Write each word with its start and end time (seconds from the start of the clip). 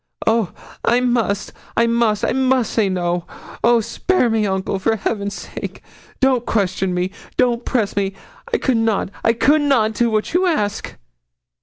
'Oh! 0.25 0.51
I 0.83 0.99
must 0.99 1.53
I 1.77 1.85
must 1.85 2.25
I 2.25 2.33
must 2.33 2.73
say 2.73 2.89
no. 2.89 3.27
Oh! 3.63 3.81
spare 3.81 4.31
me, 4.31 4.47
uncle, 4.47 4.79
for 4.79 4.95
Heaven's 4.95 5.35
sake. 5.35 5.83
Don't 6.19 6.43
question 6.43 6.95
me 6.95 7.11
don't 7.37 7.65
press 7.65 7.95
me. 7.95 8.13
I 8.51 8.57
could 8.57 8.77
not 8.77 9.11
I 9.23 9.33
could 9.33 9.61
not 9.61 9.93
do 9.93 10.09
what 10.09 10.33
you 10.33 10.47
ask.' 10.47 10.95